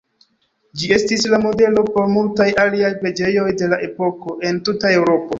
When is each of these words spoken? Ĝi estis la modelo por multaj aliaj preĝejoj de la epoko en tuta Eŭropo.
Ĝi 0.83 0.87
estis 0.93 1.25
la 1.33 1.39
modelo 1.41 1.83
por 1.97 2.07
multaj 2.13 2.47
aliaj 2.63 2.89
preĝejoj 3.03 3.45
de 3.63 3.69
la 3.75 3.79
epoko 3.89 4.35
en 4.51 4.59
tuta 4.71 4.95
Eŭropo. 4.95 5.29